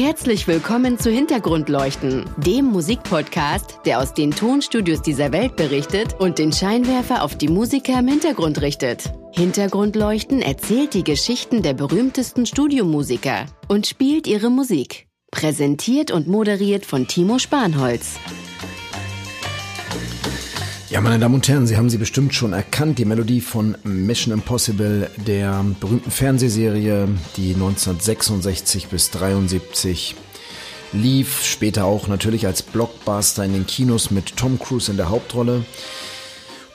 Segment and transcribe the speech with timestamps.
[0.00, 6.52] Herzlich willkommen zu Hintergrundleuchten, dem Musikpodcast, der aus den Tonstudios dieser Welt berichtet und den
[6.52, 9.12] Scheinwerfer auf die Musiker im Hintergrund richtet.
[9.32, 15.08] Hintergrundleuchten erzählt die Geschichten der berühmtesten Studiomusiker und spielt ihre Musik.
[15.32, 18.20] Präsentiert und moderiert von Timo Spanholz.
[20.90, 24.32] Ja, meine Damen und Herren, Sie haben sie bestimmt schon erkannt, die Melodie von Mission
[24.32, 30.14] Impossible, der berühmten Fernsehserie, die 1966 bis 73
[30.94, 35.66] lief, später auch natürlich als Blockbuster in den Kinos mit Tom Cruise in der Hauptrolle.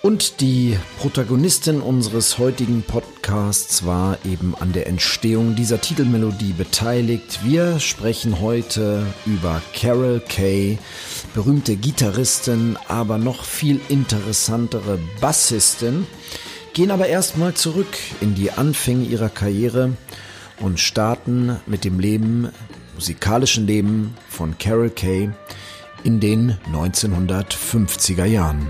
[0.04, 7.40] Und die Protagonistin unseres heutigen Podcasts war eben an der Entstehung dieser Titelmelodie beteiligt.
[7.46, 10.78] Wir sprechen heute über Carol Kay,
[11.34, 16.06] berühmte Gitarristin, aber noch viel interessantere Bassistin,
[16.74, 19.94] gehen aber erstmal zurück in die Anfänge ihrer Karriere
[20.60, 22.50] und starten mit dem Leben,
[22.96, 25.30] musikalischen Leben von Carol Kay
[26.04, 28.68] in den 1950er Jahren.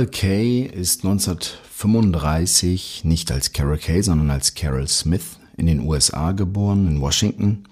[0.00, 6.32] Carol Kay ist 1935 nicht als Carol Kay, sondern als Carol Smith in den USA
[6.32, 7.64] geboren, in Washington.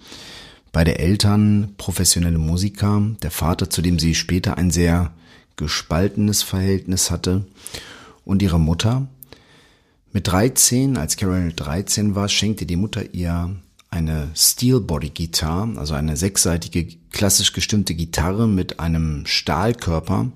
[0.71, 5.15] Beide Eltern professionelle Musiker, der Vater, zu dem sie später ein sehr
[5.56, 7.47] gespaltenes Verhältnis hatte,
[8.27, 9.09] und ihre Mutter.
[10.12, 13.56] Mit 13, als Carol 13 war, schenkte die Mutter ihr
[13.89, 20.31] eine Steelbody Gitarre, also eine sechsseitige klassisch gestimmte Gitarre mit einem Stahlkörper,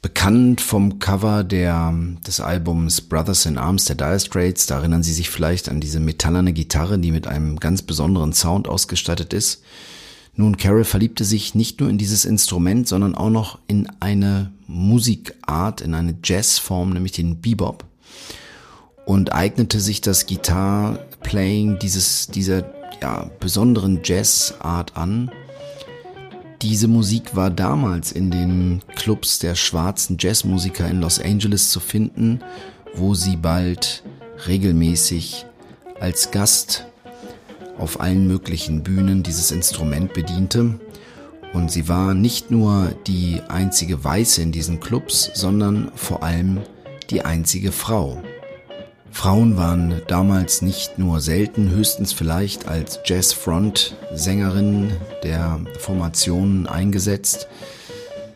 [0.00, 1.92] bekannt vom Cover der,
[2.26, 4.66] des Albums Brothers in Arms der Dire Straits.
[4.66, 8.68] Da erinnern Sie sich vielleicht an diese metallerne Gitarre, die mit einem ganz besonderen Sound
[8.68, 9.62] ausgestattet ist.
[10.34, 15.80] Nun, Carol verliebte sich nicht nur in dieses Instrument, sondern auch noch in eine Musikart,
[15.80, 17.84] in eine Jazzform, nämlich den Bebop.
[19.04, 22.72] Und eignete sich das Gitarre-Playing dieses, dieser
[23.02, 25.32] ja, besonderen Jazzart an
[26.62, 32.40] diese Musik war damals in den Clubs der schwarzen Jazzmusiker in Los Angeles zu finden,
[32.94, 34.02] wo sie bald
[34.46, 35.46] regelmäßig
[36.00, 36.86] als Gast
[37.78, 40.78] auf allen möglichen Bühnen dieses Instrument bediente.
[41.52, 46.60] Und sie war nicht nur die einzige Weiße in diesen Clubs, sondern vor allem
[47.10, 48.22] die einzige Frau.
[49.10, 54.92] Frauen waren damals nicht nur selten, höchstens vielleicht als Jazzfront-Sängerinnen
[55.22, 57.48] der Formationen eingesetzt.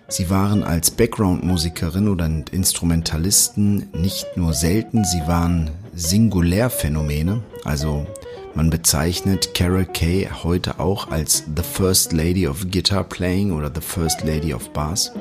[0.08, 8.06] Sie waren als Background-Musikerin oder Instrumentalisten nicht nur selten, sie waren Singulärphänomene, also
[8.54, 13.80] man bezeichnet Carol Kay heute auch als The First Lady of Guitar Playing oder The
[13.80, 15.12] First Lady of Bass.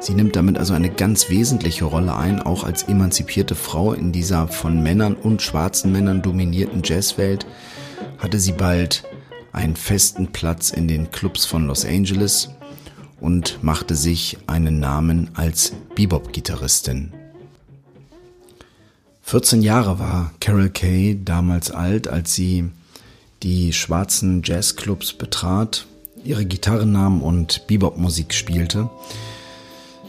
[0.00, 4.48] Sie nimmt damit also eine ganz wesentliche Rolle ein, auch als emanzipierte Frau in dieser
[4.48, 7.46] von Männern und schwarzen Männern dominierten Jazzwelt
[8.18, 9.04] hatte sie bald
[9.52, 12.50] einen festen Platz in den Clubs von Los Angeles
[13.20, 17.12] und machte sich einen Namen als Bebop-Gitarristin.
[19.32, 22.68] 14 Jahre war Carol Kay damals alt, als sie
[23.42, 25.86] die schwarzen Jazzclubs betrat,
[26.22, 28.90] ihre Gitarre nahm und Bebop-Musik spielte.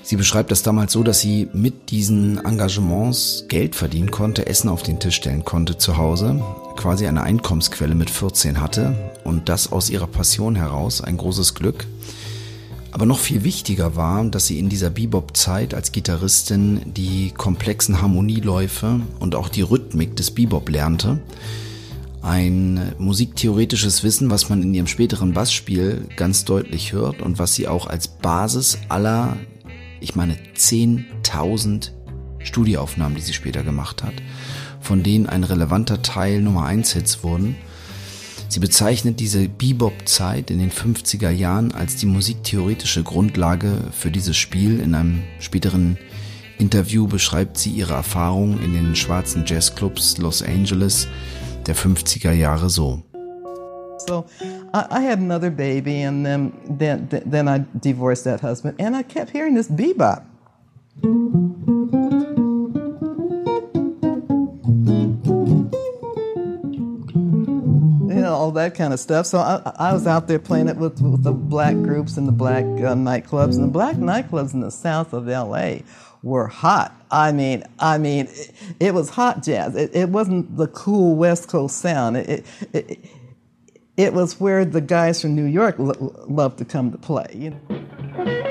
[0.03, 4.83] Sie beschreibt das damals so, dass sie mit diesen Engagements Geld verdienen konnte, Essen auf
[4.83, 6.43] den Tisch stellen konnte zu Hause,
[6.75, 11.85] quasi eine Einkommensquelle mit 14 hatte und das aus ihrer Passion heraus ein großes Glück.
[12.93, 19.01] Aber noch viel wichtiger war, dass sie in dieser Bebop-Zeit als Gitarristin die komplexen Harmonieläufe
[19.19, 21.19] und auch die Rhythmik des Bebop lernte.
[22.21, 27.67] Ein musiktheoretisches Wissen, was man in ihrem späteren Bassspiel ganz deutlich hört und was sie
[27.67, 29.37] auch als Basis aller
[29.99, 31.89] ich meine 10.000
[32.43, 34.13] Studioaufnahmen, die sie später gemacht hat,
[34.79, 37.55] von denen ein relevanter Teil Nummer 1 Hits wurden.
[38.53, 44.79] Sie bezeichnet diese Bebop-Zeit in den 50er Jahren als die musiktheoretische Grundlage für dieses Spiel.
[44.79, 45.97] In einem späteren
[46.59, 51.07] Interview beschreibt sie ihre Erfahrungen in den schwarzen Jazzclubs Los Angeles
[51.65, 53.01] der 50er Jahre so.
[54.07, 54.23] So
[54.71, 59.01] I, I had another baby, and then, then, then I divorced that husband, and I
[59.01, 60.25] kept hearing this bebop.
[68.23, 69.25] Know, all that kind of stuff.
[69.25, 72.31] So I, I was out there playing it with, with the black groups and the
[72.31, 73.55] black uh, nightclubs.
[73.55, 75.77] And the black nightclubs in the south of LA
[76.23, 76.95] were hot.
[77.11, 79.75] I mean, I mean, it, it was hot jazz.
[79.75, 82.17] It, it, wasn't the cool West Coast sound.
[82.17, 82.99] It, it,
[83.97, 87.27] it, was where the guys from New York lo- loved to come to play.
[87.33, 88.49] You know?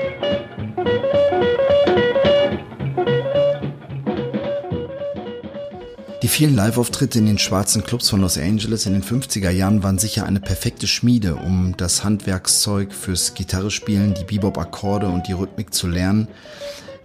[6.33, 10.25] Vielen Live-Auftritte in den schwarzen Clubs von Los Angeles in den 50er Jahren waren sicher
[10.25, 16.27] eine perfekte Schmiede, um das Handwerkszeug fürs Gitarrespielen, die Bebop-Akkorde und die Rhythmik zu lernen.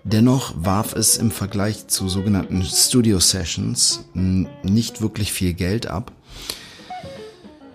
[0.02, 6.10] Dennoch warf es im Vergleich zu sogenannten Studio-Sessions nicht wirklich viel Geld ab.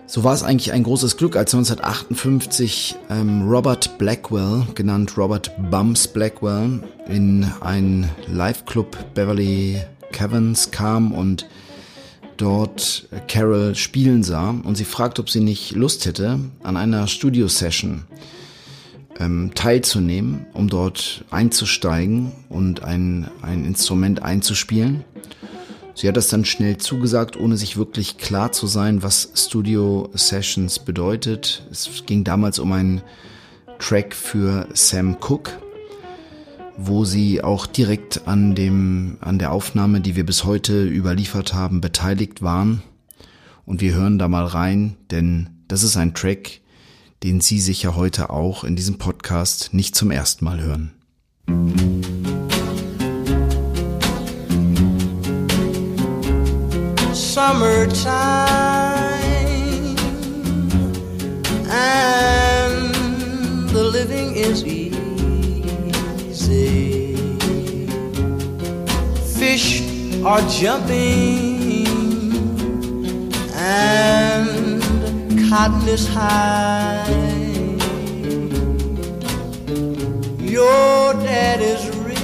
[0.07, 6.07] So war es eigentlich ein großes Glück, als 1958 ähm, Robert Blackwell, genannt Robert Bums
[6.07, 9.83] Blackwell, in einen Live-Club Beverly
[10.13, 11.49] Caverns kam und
[12.37, 18.03] dort Carol spielen sah und sie fragt, ob sie nicht Lust hätte, an einer Studio-Session
[19.19, 25.03] ähm, teilzunehmen, um dort einzusteigen und ein, ein Instrument einzuspielen.
[25.95, 30.79] Sie hat das dann schnell zugesagt, ohne sich wirklich klar zu sein, was Studio Sessions
[30.79, 31.67] bedeutet.
[31.71, 33.01] Es ging damals um einen
[33.77, 35.51] Track für Sam Cooke,
[36.77, 41.81] wo sie auch direkt an dem, an der Aufnahme, die wir bis heute überliefert haben,
[41.81, 42.81] beteiligt waren.
[43.65, 46.61] Und wir hören da mal rein, denn das ist ein Track,
[47.23, 50.91] den Sie sicher heute auch in diesem Podcast nicht zum ersten Mal hören.
[57.13, 58.23] Summertime
[61.69, 62.93] and
[63.71, 64.82] the living is easy.
[70.25, 71.85] Are jumping
[73.55, 74.79] and
[75.49, 77.03] cotton is high.
[80.39, 82.23] Your dad is rich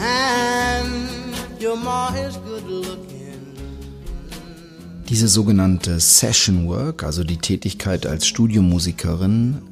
[0.00, 3.06] and your ma is good looking.
[5.08, 9.62] Diese sogenannte Session Work, also die Tätigkeit als Studiomusikerin,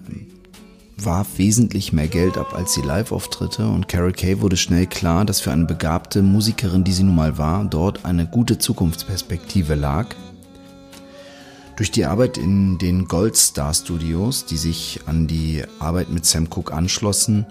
[0.96, 5.40] warf wesentlich mehr Geld ab als die Live-Auftritte und Carol Kay wurde schnell klar, dass
[5.40, 10.14] für eine begabte Musikerin, die sie nun mal war, dort eine gute Zukunftsperspektive lag.
[11.76, 16.48] Durch die Arbeit in den Gold Star Studios, die sich an die Arbeit mit Sam
[16.48, 17.44] Cooke anschlossen,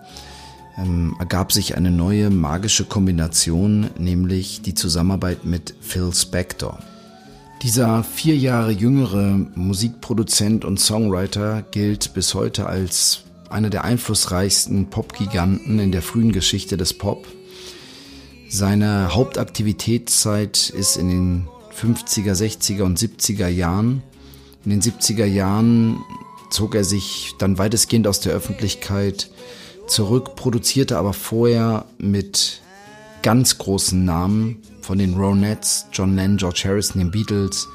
[0.78, 6.80] ähm, ergab sich eine neue magische Kombination, nämlich die Zusammenarbeit mit Phil Spector.
[7.62, 15.80] Dieser vier Jahre jüngere Musikproduzent und Songwriter gilt bis heute als einer der einflussreichsten Popgiganten
[15.80, 17.28] in der frühen Geschichte des Pop.
[18.50, 21.48] Seine Hauptaktivitätszeit ist in den
[21.80, 24.04] 50er, 60er und 70er Jahren.
[24.64, 25.98] In den 70er Jahren
[26.50, 29.30] zog er sich dann weitestgehend aus der Öffentlichkeit
[29.88, 32.62] zurück, produzierte aber vorher mit
[33.22, 37.68] ganz großen Namen von den Ronettes, John Lennon, George Harrison, den Beatles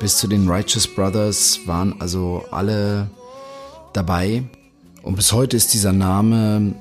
[0.00, 3.10] bis zu den Righteous Brothers waren also alle
[3.92, 4.42] dabei.
[5.02, 6.74] Und bis heute ist dieser Name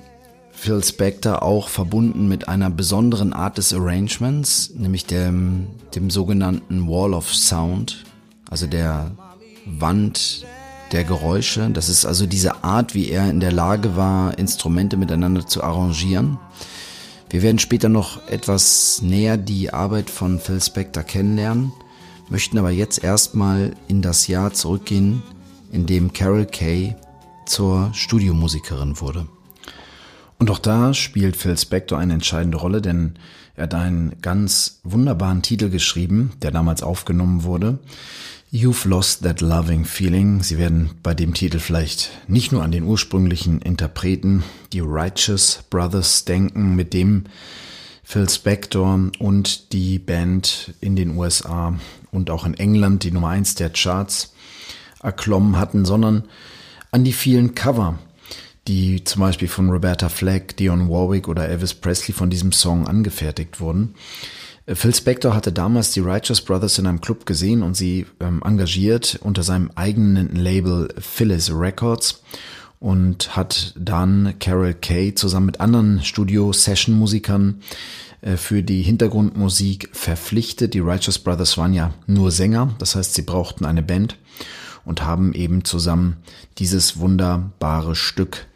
[0.51, 7.13] Phil Spector auch verbunden mit einer besonderen Art des Arrangements, nämlich dem, dem sogenannten Wall
[7.13, 8.03] of Sound,
[8.49, 9.11] also der
[9.65, 10.45] Wand
[10.91, 11.69] der Geräusche.
[11.69, 16.37] Das ist also diese Art, wie er in der Lage war, Instrumente miteinander zu arrangieren.
[17.29, 21.71] Wir werden später noch etwas näher die Arbeit von Phil Spector kennenlernen,
[22.27, 25.23] möchten aber jetzt erstmal in das Jahr zurückgehen,
[25.71, 26.95] in dem Carol Kay
[27.49, 29.27] zur Studiomusikerin wurde.
[30.37, 33.15] Und auch da spielt Phil Spector eine entscheidende Rolle, denn
[33.55, 37.79] er hat einen ganz wunderbaren Titel geschrieben, der damals aufgenommen wurde.
[38.51, 40.41] You've Lost That Loving Feeling.
[40.41, 46.25] Sie werden bei dem Titel vielleicht nicht nur an den ursprünglichen Interpreten, die Righteous Brothers,
[46.25, 47.25] denken, mit dem
[48.03, 51.77] Phil Spector und die Band in den USA
[52.11, 54.33] und auch in England die Nummer eins der Charts
[55.03, 56.23] erklommen hatten, sondern
[56.91, 57.99] an die vielen Cover,
[58.67, 63.59] die zum Beispiel von Roberta Flack, Dion Warwick oder Elvis Presley von diesem Song angefertigt
[63.59, 63.95] wurden.
[64.65, 68.41] Äh, Phil Spector hatte damals die Righteous Brothers in einem Club gesehen und sie ähm,
[68.43, 72.23] engagiert unter seinem eigenen Label Phyllis Records
[72.79, 77.61] und hat dann Carol Kay zusammen mit anderen Studio-Session-Musikern
[78.21, 80.73] äh, für die Hintergrundmusik verpflichtet.
[80.73, 84.17] Die Righteous Brothers waren ja nur Sänger, das heißt, sie brauchten eine Band
[84.85, 86.17] und haben eben zusammen
[86.57, 88.47] dieses wunderbare Stück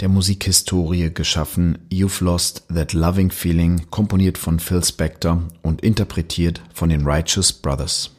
[0.00, 1.78] der Musikhistorie geschaffen.
[1.90, 8.10] You've Lost That Loving Feeling, komponiert von Phil Spector und interpretiert von den Righteous Brothers.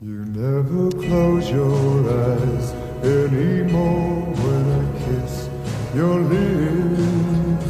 [0.00, 5.48] You never close your eyes anymore when I kiss
[5.94, 7.64] your lips.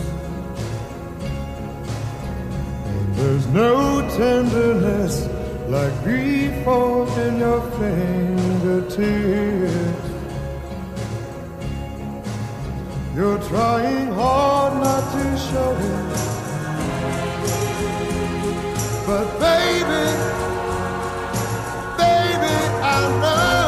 [2.87, 5.28] And there's no tenderness
[5.68, 6.52] like grief
[7.18, 8.94] in your fingertips.
[13.14, 16.14] You're trying hard not to show it.
[19.06, 20.04] But baby,
[21.97, 23.63] baby, I know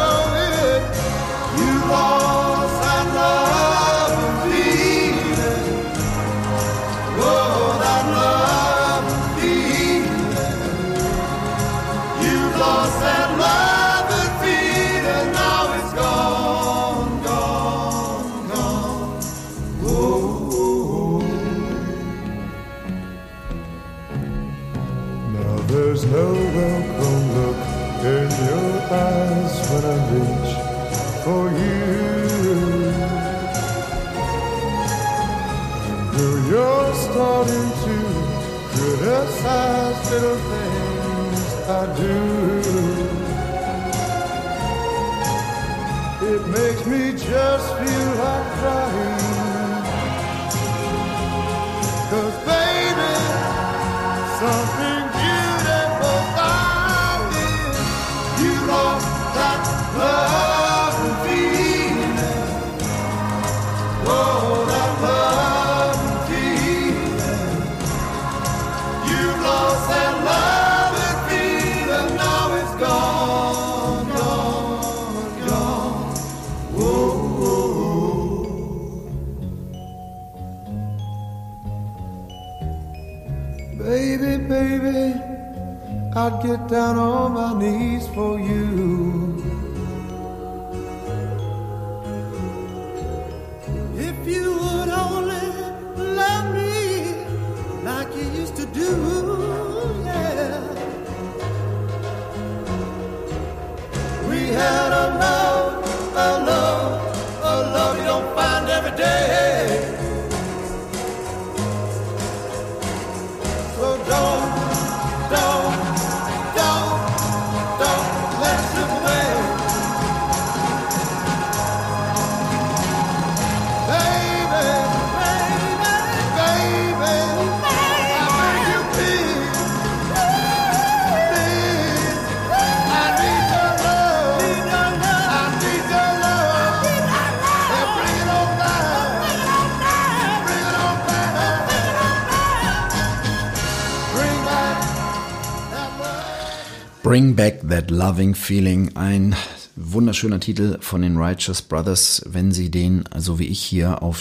[147.16, 149.35] Bring Back That Loving Feeling, ein
[149.75, 152.20] wunderschöner Titel von den Righteous Brothers.
[152.26, 154.20] Wenn Sie den, so wie ich hier auf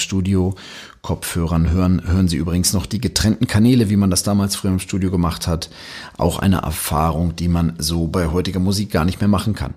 [1.05, 4.79] Studio-Kopfhörern hören, hören Sie übrigens noch die getrennten Kanäle, wie man das damals früher im
[4.79, 5.69] Studio gemacht hat.
[6.17, 9.75] Auch eine Erfahrung, die man so bei heutiger Musik gar nicht mehr machen kann.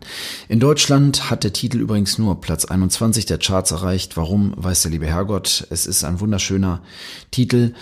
[0.49, 4.17] In Deutschland hat der Titel übrigens nur Platz 21 der Charts erreicht.
[4.17, 5.67] Warum, weiß der liebe Herrgott.
[5.69, 6.81] Es ist ein wunderschöner
[7.31, 7.75] Titel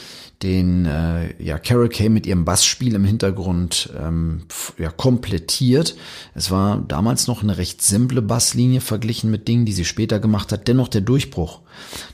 [0.42, 4.42] den äh, ja Carol Kay mit ihrem Bassspiel im Hintergrund ähm,
[4.78, 5.96] ja komplettiert.
[6.34, 10.52] Es war damals noch eine recht simple Basslinie verglichen mit Dingen, die sie später gemacht
[10.52, 10.68] hat.
[10.68, 11.60] Dennoch der Durchbruch,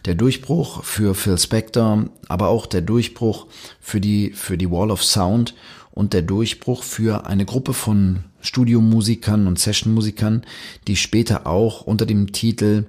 [0.04, 3.46] der Durchbruch für Phil Spector, aber auch der Durchbruch
[3.80, 5.54] für die für die Wall of Sound
[5.92, 10.42] und der Durchbruch für eine Gruppe von Studiomusikern und Sessionmusikern,
[10.88, 12.86] die später auch unter dem Titel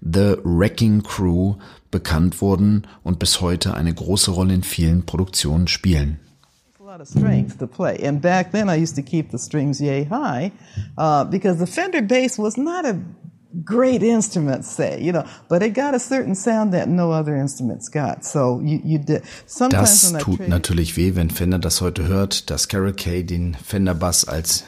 [0.00, 1.56] The Wrecking Crew
[1.90, 6.20] bekannt wurden und bis heute eine große Rolle in vielen Produktionen spielen.
[7.00, 7.96] of strings to play.
[8.04, 10.52] And back then, I used to keep the strings yay high
[10.98, 12.98] uh, because the Fender bass was not a
[13.64, 17.90] great instrument, say, you know, but it got a certain sound that no other instruments
[17.90, 18.24] got.
[18.24, 19.22] So you, you did.
[19.46, 23.94] Sometimes Das tut natürlich weh, wenn Fender das heute hört, dass Carol Kay den Fender
[23.94, 24.64] Bass als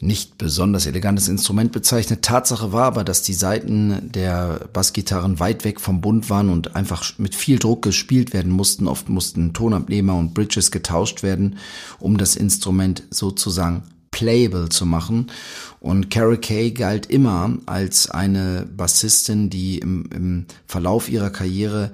[0.00, 2.22] nicht besonders elegantes Instrument bezeichnet.
[2.22, 7.18] Tatsache war aber, dass die Saiten der Bassgitarren weit weg vom Bund waren und einfach
[7.18, 8.86] mit viel Druck gespielt werden mussten.
[8.86, 11.58] Oft mussten Tonabnehmer und Bridges getauscht werden,
[11.98, 13.82] um das Instrument sozusagen
[14.18, 15.30] playable zu machen.
[15.78, 21.92] Und Carol Kay galt immer als eine Bassistin, die im, im Verlauf ihrer Karriere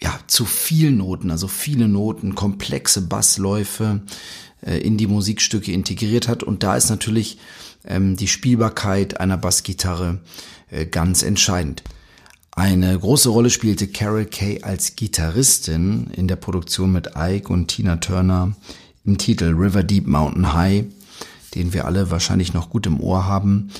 [0.00, 4.00] ja, zu viel Noten, also viele Noten, komplexe Bassläufe
[4.62, 6.42] äh, in die Musikstücke integriert hat.
[6.42, 7.38] Und da ist natürlich
[7.84, 10.20] ähm, die Spielbarkeit einer Bassgitarre
[10.70, 11.82] äh, ganz entscheidend.
[12.52, 17.96] Eine große Rolle spielte Carol Kay als Gitarristin in der Produktion mit Ike und Tina
[17.96, 18.54] Turner
[19.04, 20.84] im Titel River Deep Mountain High,
[21.54, 23.70] den wir alle wahrscheinlich noch gut im Ohr haben.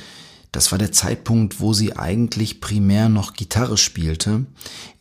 [0.52, 4.44] Das war der Zeitpunkt, wo sie eigentlich primär noch Gitarre spielte,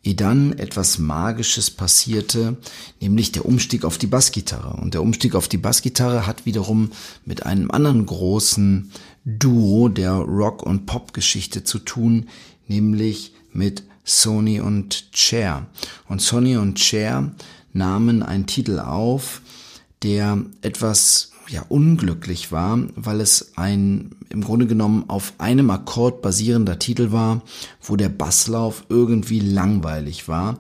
[0.02, 2.58] ehe dann etwas Magisches passierte,
[3.02, 4.82] nämlich der Umstieg auf die Bassgitarre.
[4.82, 6.92] Und der Umstieg auf die Bassgitarre hat wiederum
[7.26, 8.92] mit einem anderen großen
[9.26, 12.30] Duo der Rock- und Pop-Geschichte zu tun,
[12.70, 15.68] nämlich mit Sony und Cher.
[16.08, 17.32] Und Sony und Cher
[17.74, 19.42] nahmen einen Titel auf,
[20.02, 26.80] der etwas ja unglücklich war, weil es ein im Grunde genommen auf einem Akkord basierender
[26.80, 27.42] Titel war,
[27.82, 30.60] wo der Basslauf irgendwie langweilig war.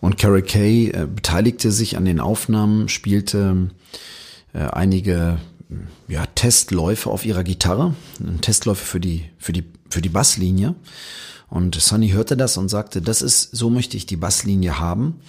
[0.00, 3.70] Und Carrie Kay äh, beteiligte sich an den Aufnahmen, spielte
[4.52, 5.38] äh, einige
[6.08, 7.94] ja, Testläufe auf ihrer Gitarre,
[8.42, 10.74] Testläufe für die für die für die Basslinie.
[11.48, 15.20] Und Sonny hörte das und sagte, das ist, so möchte ich die Basslinie haben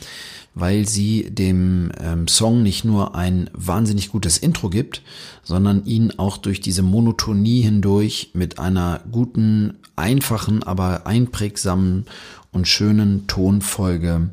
[0.55, 5.01] weil sie dem ähm, Song nicht nur ein wahnsinnig gutes Intro gibt,
[5.43, 12.05] sondern ihn auch durch diese Monotonie hindurch mit einer guten, einfachen, aber einprägsamen
[12.51, 14.29] und schönen Tonfolge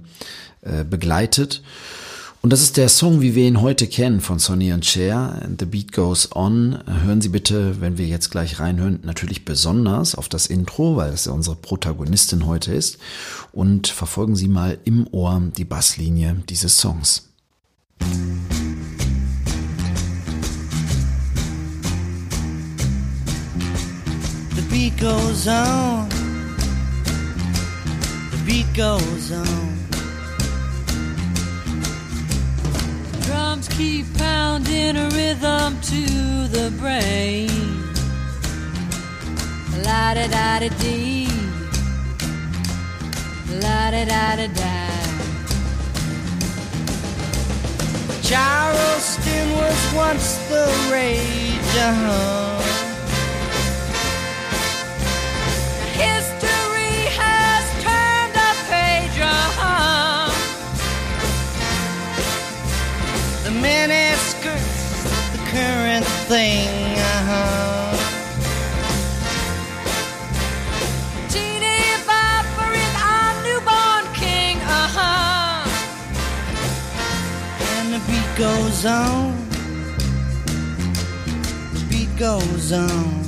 [0.63, 1.63] äh, begleitet.
[2.43, 5.47] Und das ist der Song, wie wir ihn heute kennen von Sonny und Cher.
[5.59, 6.79] The Beat Goes On.
[6.87, 11.27] Hören Sie bitte, wenn wir jetzt gleich reinhören, natürlich besonders auf das Intro, weil es
[11.27, 12.97] ja unsere Protagonistin heute ist.
[13.53, 17.29] Und verfolgen Sie mal im Ohr die Basslinie dieses Songs.
[24.57, 26.09] The beat goes on.
[28.31, 29.90] The beat goes on.
[33.41, 36.03] Drums keep pounding a rhythm to
[36.57, 37.49] the brain.
[39.83, 41.27] La da da da dee.
[43.63, 44.77] La da da da da.
[48.29, 52.90] Charleston was once the rage, uh-huh.
[63.51, 67.97] The mini skirts, the current thing, uh-huh.
[74.63, 75.69] Uh-huh.
[77.75, 79.35] And the beat goes on.
[81.75, 83.23] The beat goes on.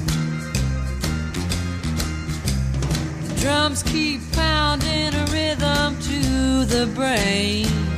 [3.27, 7.92] The drums keep pounding a rhythm to the brain.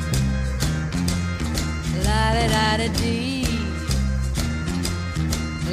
[2.84, 3.46] La da da da dee.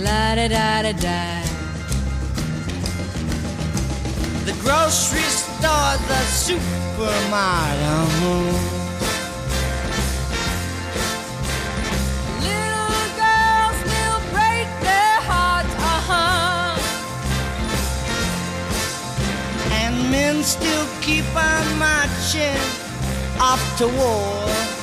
[0.01, 1.41] La da da da da.
[4.45, 7.83] The grocery store, the supermarket.
[7.83, 8.53] uh-huh.
[12.47, 16.79] Little girls will break their hearts, uh-huh.
[19.73, 22.61] And men still keep on marching
[23.41, 24.80] off to war.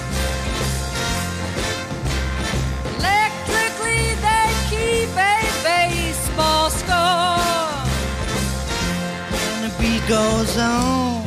[10.09, 11.27] Goes on.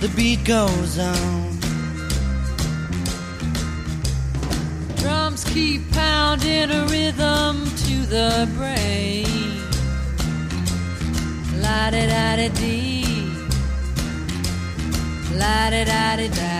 [0.00, 1.58] The beat goes on.
[4.96, 9.24] Drums keep pounding a rhythm to the brain.
[11.62, 13.32] La da da da dee.
[15.40, 16.56] La da da da da.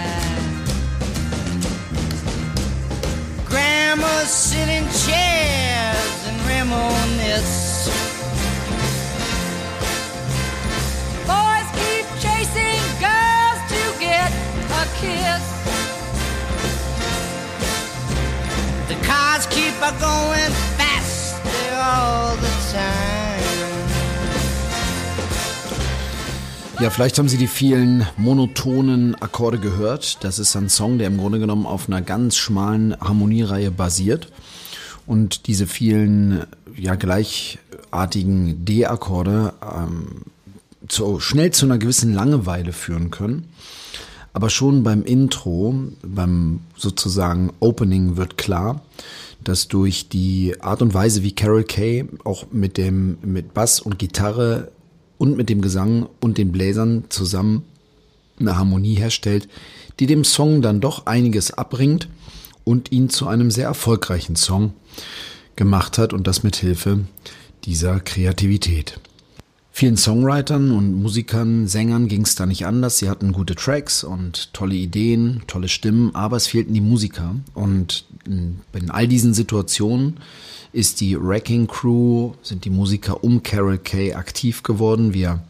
[3.51, 7.60] Grandmas sit in chairs and reminisce.
[15.01, 15.45] Kiss.
[18.89, 23.21] The cars keep a going faster all the time.
[26.81, 30.25] Ja, vielleicht haben Sie die vielen monotonen Akkorde gehört.
[30.25, 34.33] Das ist ein Song, der im Grunde genommen auf einer ganz schmalen Harmoniereihe basiert.
[35.07, 36.45] Und diese vielen
[36.77, 40.23] ja gleichartigen D-Akkorde ähm,
[40.89, 43.49] zu, schnell zu einer gewissen Langeweile führen können.
[44.33, 48.83] Aber schon beim Intro, beim sozusagen Opening wird klar,
[49.43, 53.99] dass durch die Art und Weise, wie Carol Kay auch mit dem mit Bass und
[53.99, 54.71] Gitarre
[55.19, 57.65] und mit dem Gesang und den Bläsern zusammen
[58.39, 59.49] eine Harmonie herstellt,
[59.99, 62.09] die dem Song dann doch einiges abbringt
[62.65, 64.73] und ihn zu einem sehr erfolgreichen Song
[65.57, 67.01] gemacht hat und das mit Hilfe
[67.65, 68.99] dieser Kreativität.
[69.73, 72.99] Vielen Songwritern und Musikern, Sängern ging es da nicht anders.
[72.99, 77.37] Sie hatten gute Tracks und tolle Ideen, tolle Stimmen, aber es fehlten die Musiker.
[77.55, 80.19] Und in all diesen Situationen
[80.73, 85.15] ist die Wrecking Crew, sind die Musiker um Carol Kay aktiv geworden.
[85.15, 85.43] Wir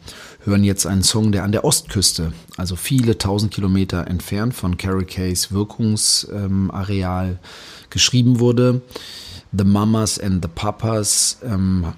[0.43, 5.05] hören jetzt einen Song, der an der Ostküste, also viele tausend Kilometer entfernt von Carol
[5.05, 7.39] Kays Wirkungsareal ähm,
[7.89, 8.81] geschrieben wurde.
[9.53, 11.93] The Mamas and the Papas, ähm,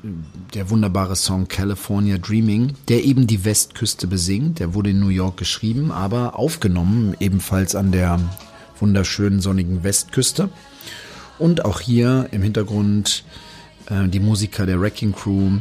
[0.56, 4.60] der wunderbare Song California Dreaming, der eben die Westküste besingt.
[4.60, 8.20] Der wurde in New York geschrieben, aber aufgenommen ebenfalls an der
[8.80, 10.50] wunderschönen sonnigen Westküste.
[11.38, 13.24] Und auch hier im Hintergrund
[13.88, 15.60] äh, die Musiker der Wrecking Crew,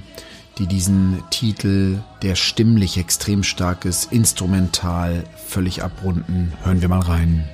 [0.58, 6.52] die diesen Titel, der stimmlich extrem stark ist, instrumental völlig abrunden.
[6.62, 7.44] Hören wir mal rein.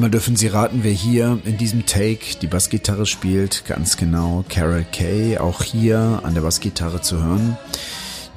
[0.00, 3.66] Dreimal dürfen Sie raten, wer hier in diesem Take die Bassgitarre spielt.
[3.66, 7.58] Ganz genau, Carol Kay, auch hier an der Bassgitarre zu hören.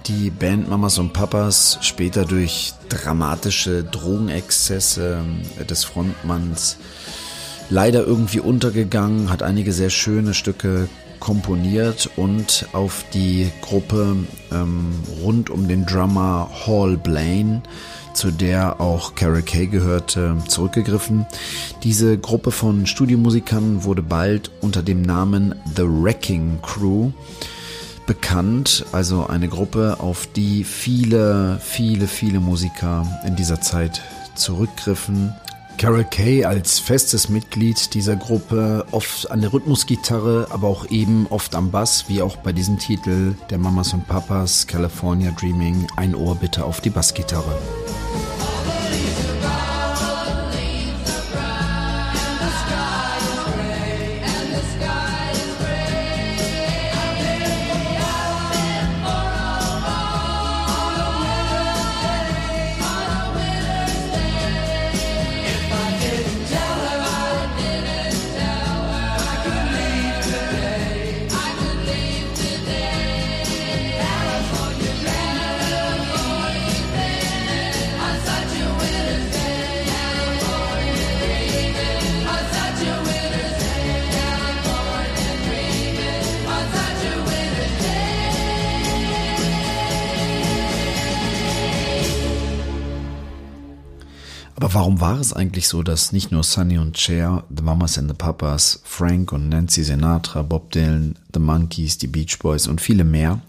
[0.08, 5.20] Die Band Mamas und Papas, später durch dramatische Drogenexzesse
[5.70, 6.76] des Frontmanns,
[7.70, 10.90] leider irgendwie untergegangen, hat einige sehr schöne Stücke
[11.24, 14.18] komponiert und auf die Gruppe
[14.52, 14.92] ähm,
[15.24, 17.62] rund um den Drummer Hall Blaine
[18.14, 21.26] zu der auch Carol Kay gehörte, zurückgegriffen.
[21.82, 27.12] Diese Gruppe von Studiomusikern wurde bald unter dem Namen The Wrecking Crew
[28.06, 34.02] bekannt, also eine Gruppe, auf die viele, viele, viele Musiker in dieser Zeit
[34.36, 35.34] zurückgriffen.
[35.78, 41.56] Carol Kay als festes Mitglied dieser Gruppe, oft an der Rhythmusgitarre, aber auch eben oft
[41.56, 46.36] am Bass, wie auch bei diesem Titel der Mamas und Papas California Dreaming, ein Ohr
[46.36, 47.58] bitte auf die Bassgitarre.
[94.84, 98.18] Warum war es eigentlich so, dass nicht nur Sonny und Cher, The Mamas and the
[98.18, 103.40] Papas, Frank und Nancy Sinatra, Bob Dylan, The Monkees, die Beach Boys und viele mehr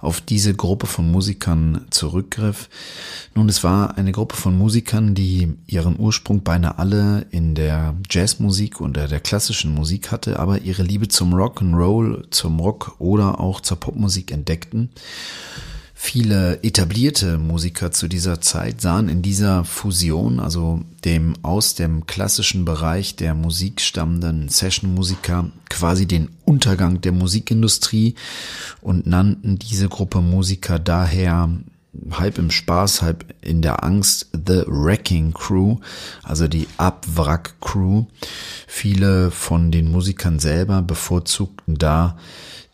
[0.00, 2.68] auf diese Gruppe von Musikern zurückgriff?
[3.34, 8.78] Nun, es war eine Gruppe von Musikern, die ihren Ursprung beinahe alle in der Jazzmusik
[8.78, 13.80] und der klassischen Musik hatte, aber ihre Liebe zum Rock'n'Roll, zum Rock oder auch zur
[13.80, 14.90] Popmusik entdeckten
[15.98, 22.66] Viele etablierte Musiker zu dieser Zeit sahen in dieser Fusion, also dem aus dem klassischen
[22.66, 28.14] Bereich der Musik stammenden Session-Musiker, quasi den Untergang der Musikindustrie
[28.82, 31.48] und nannten diese Gruppe Musiker daher
[32.10, 35.78] halb im Spaß, halb in der Angst The Wrecking Crew,
[36.22, 38.04] also die Abwrack Crew.
[38.66, 42.18] Viele von den Musikern selber bevorzugten da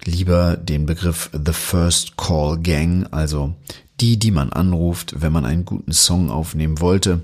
[0.04, 3.54] lieber den Begriff The First Call Gang, also
[4.00, 7.22] die, die man anruft, wenn man einen guten Song aufnehmen wollte.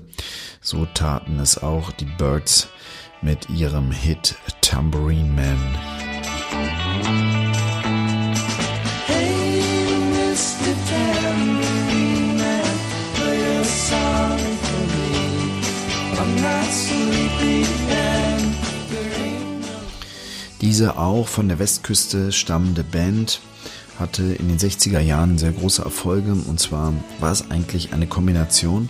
[0.61, 2.69] So taten es auch die Birds
[3.21, 5.57] mit ihrem Hit Tambourine Man.
[20.61, 23.39] Diese auch von der Westküste stammende Band
[23.97, 28.89] hatte in den 60er Jahren sehr große Erfolge und zwar war es eigentlich eine Kombination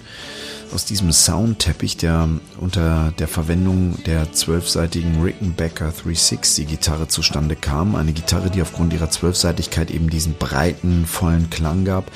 [0.74, 2.30] aus diesem Soundteppich, der
[2.60, 7.96] unter der Verwendung der zwölfseitigen Rickenbacker 360 Gitarre zustande kam.
[7.96, 12.12] Eine Gitarre, die aufgrund ihrer Zwölfseitigkeit eben diesen breiten, vollen Klang gab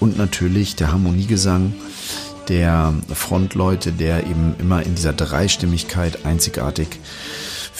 [0.00, 1.74] und natürlich der Harmoniegesang
[2.48, 6.88] der Frontleute, der eben immer in dieser Dreistimmigkeit einzigartig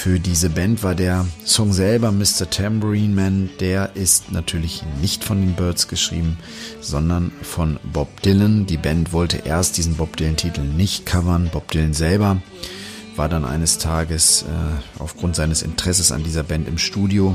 [0.05, 2.51] für diese Band war der Song selber Mr.
[2.51, 6.37] Tambourine Man, der ist natürlich nicht von den Birds geschrieben,
[6.83, 8.67] sondern von Bob Dylan.
[8.67, 11.49] Die Band wollte erst diesen Bob Dylan-Titel nicht covern.
[11.51, 12.37] Bob Dylan selber
[13.17, 17.35] war dann eines Tages äh, aufgrund seines Interesses an dieser Band im Studio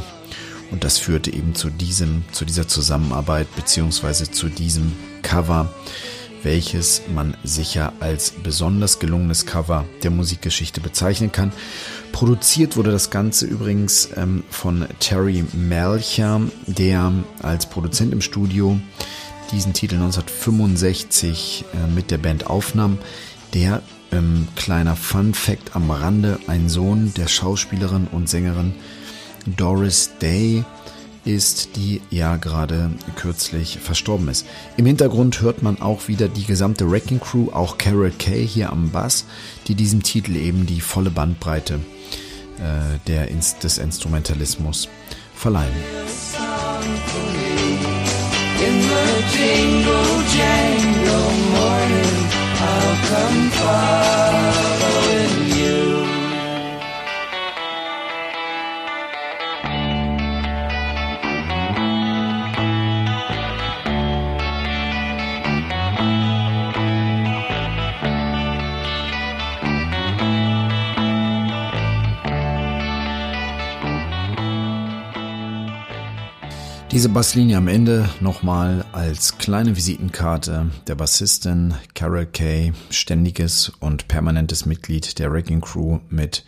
[0.69, 5.73] und das führte eben zu diesem, zu dieser Zusammenarbeit beziehungsweise zu diesem Cover
[6.43, 11.51] welches man sicher als besonders gelungenes Cover der Musikgeschichte bezeichnen kann.
[12.11, 18.79] Produziert wurde das Ganze übrigens ähm, von Terry Melcher, der als Produzent im Studio
[19.51, 22.97] diesen Titel 1965 äh, mit der Band aufnahm.
[23.53, 28.73] Der ähm, kleiner Fun Fact am Rande, ein Sohn der Schauspielerin und Sängerin
[29.57, 30.63] Doris Day
[31.25, 34.45] ist, die ja gerade kürzlich verstorben ist.
[34.77, 38.89] Im Hintergrund hört man auch wieder die gesamte Wrecking Crew, auch Carol Kay hier am
[38.89, 39.25] Bass,
[39.67, 41.79] die diesem Titel eben die volle Bandbreite
[43.07, 43.27] der,
[43.63, 44.89] des Instrumentalismus
[45.35, 45.73] verleihen.
[49.31, 52.19] Jingle jangle morning,
[52.59, 54.28] I'll come following
[76.91, 84.65] Diese Basslinie am Ende nochmal als kleine Visitenkarte der Bassistin Carol Kay, ständiges und permanentes
[84.65, 86.43] Mitglied der Wrecking Crew mit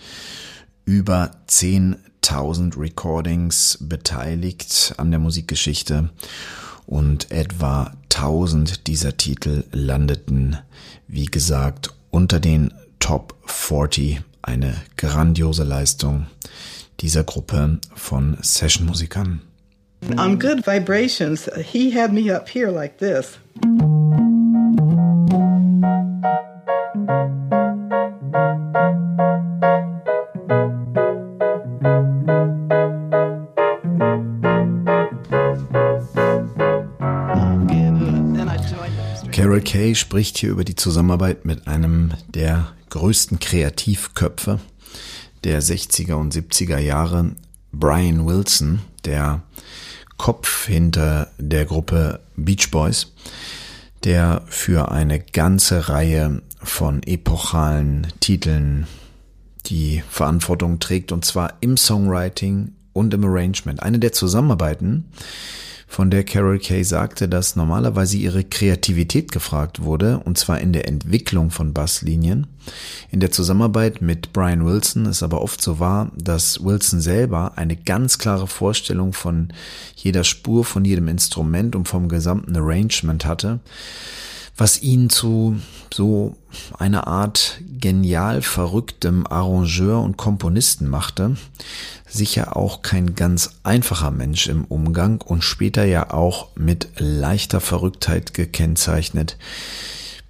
[0.83, 6.09] über 10.000 Recordings beteiligt an der Musikgeschichte
[6.87, 10.57] und etwa 1000 dieser Titel landeten,
[11.07, 14.21] wie gesagt, unter den Top 40.
[14.41, 16.25] Eine grandiose Leistung
[16.99, 19.41] dieser Gruppe von Sessionmusikern.
[20.17, 23.37] On Good Vibrations, he had me up here like this.
[39.31, 44.59] Carol Kay spricht hier über die Zusammenarbeit mit einem der größten Kreativköpfe
[45.43, 47.35] der 60er und 70er Jahre,
[47.71, 49.41] Brian Wilson, der
[50.21, 53.11] Kopf hinter der Gruppe Beach Boys,
[54.03, 58.85] der für eine ganze Reihe von epochalen Titeln
[59.65, 63.81] die Verantwortung trägt, und zwar im Songwriting und im Arrangement.
[63.81, 65.05] Eine der Zusammenarbeiten,
[65.91, 70.87] von der Carol Kay sagte, dass normalerweise ihre Kreativität gefragt wurde, und zwar in der
[70.87, 72.47] Entwicklung von Basslinien.
[73.09, 77.75] In der Zusammenarbeit mit Brian Wilson ist aber oft so wahr, dass Wilson selber eine
[77.75, 79.51] ganz klare Vorstellung von
[79.97, 83.59] jeder Spur, von jedem Instrument und vom gesamten Arrangement hatte
[84.57, 85.57] was ihn zu
[85.93, 86.35] so
[86.77, 91.37] einer Art genial verrücktem Arrangeur und Komponisten machte.
[92.07, 98.33] Sicher auch kein ganz einfacher Mensch im Umgang und später ja auch mit leichter Verrücktheit
[98.33, 99.37] gekennzeichnet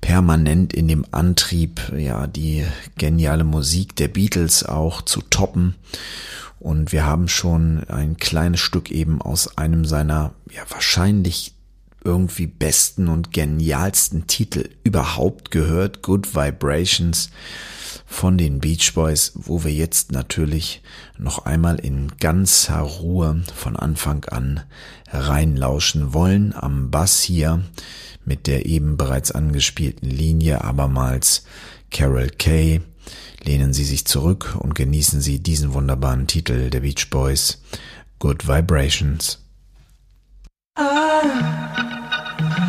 [0.01, 2.65] permanent in dem Antrieb, ja, die
[2.97, 5.75] geniale Musik der Beatles auch zu toppen.
[6.59, 11.53] Und wir haben schon ein kleines Stück eben aus einem seiner, ja, wahrscheinlich
[12.03, 17.29] irgendwie besten und genialsten Titel überhaupt gehört, Good Vibrations
[18.05, 20.81] von den Beach Boys, wo wir jetzt natürlich
[21.17, 24.61] noch einmal in ganzer Ruhe von Anfang an
[25.09, 26.53] reinlauschen wollen.
[26.53, 27.63] Am Bass hier
[28.25, 31.45] mit der eben bereits angespielten Linie abermals
[31.89, 32.81] Carol Kay.
[33.43, 37.61] Lehnen Sie sich zurück und genießen Sie diesen wunderbaren Titel der Beach Boys,
[38.19, 39.39] Good Vibrations.
[40.77, 41.90] I,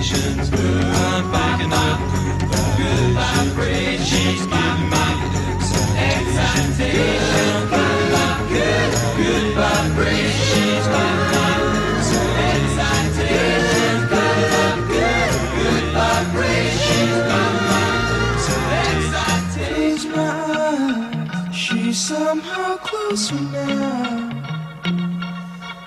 [0.00, 0.50] excitations.
[0.52, 2.00] I'm picking up
[2.78, 4.08] good vibrations.
[4.08, 6.36] She's giving me the excitations.
[6.40, 10.48] I'm picking up good, good vibrations.
[10.48, 11.48] She's giving me
[12.08, 14.02] the excitations.
[14.10, 16.80] Picking up good, good vibrations.
[16.80, 19.20] She's giving me the excitations.
[19.76, 24.29] Close my eyes, she's somehow closer now.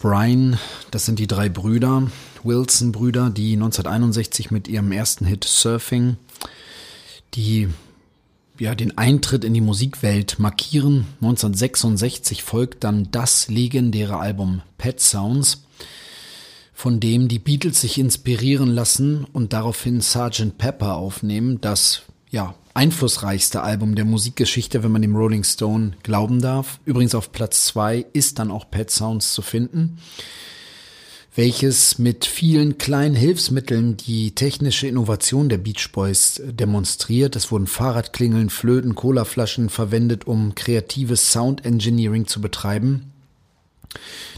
[0.00, 0.58] Brian,
[0.90, 2.10] das sind die drei Brüder,
[2.42, 6.16] Wilson-Brüder, die 1961 mit ihrem ersten Hit Surfing
[7.34, 7.68] die
[8.58, 11.06] ja, den Eintritt in die Musikwelt markieren.
[11.22, 15.64] 1966 folgt dann das legendäre Album Pet Sounds,
[16.74, 20.58] von dem die Beatles sich inspirieren lassen und daraufhin Sgt.
[20.58, 26.80] Pepper aufnehmen, das ja einflussreichste Album der Musikgeschichte, wenn man dem Rolling Stone glauben darf.
[26.86, 29.98] Übrigens auf Platz zwei ist dann auch Pet Sounds zu finden
[31.36, 37.36] welches mit vielen kleinen Hilfsmitteln die technische Innovation der Beach Boys demonstriert.
[37.36, 43.12] Es wurden Fahrradklingeln, Flöten, Colaflaschen verwendet, um kreatives Sound Engineering zu betreiben.